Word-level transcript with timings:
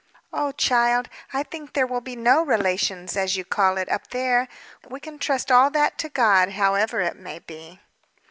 "Oh, 0.33 0.51
child! 0.53 1.09
I 1.31 1.43
think 1.43 1.73
there 1.73 1.85
will 1.85 2.01
be 2.01 2.15
no 2.15 2.41
relations, 2.41 3.15
as 3.15 3.37
you 3.37 3.45
call 3.45 3.77
it, 3.77 3.87
up 3.87 4.07
there. 4.09 4.47
We 4.89 4.99
can 4.99 5.19
trust 5.19 5.51
all 5.51 5.69
that 5.69 5.99
to 5.99 6.09
God, 6.09 6.53
however 6.53 7.01
it 7.01 7.15
may 7.17 7.37
be." 7.37 7.79